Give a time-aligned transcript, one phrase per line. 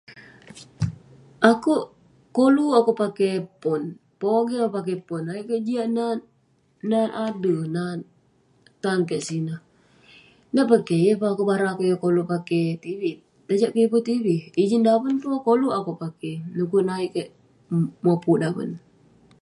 [1.51, 1.83] Akouk
[2.35, 3.81] koluk akouk pakey pon,
[4.21, 6.19] pogeng akouk pakey pon, ayuk kik jiak nat,
[6.89, 7.99] nat ade, nat
[8.83, 13.91] tan kik sineh..nak peh keh, yeng pun akouk barak yeng koluk pakey tv,tajak kik yeng
[13.93, 17.29] pun tv..ijin daven peh, koluk peh akouk pakey du'kuk neh ayuk kik
[18.05, 18.69] mopuk daven